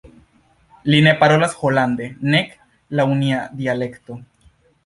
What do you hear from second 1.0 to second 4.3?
ne parolas holande, nek laŭ nia dialekto.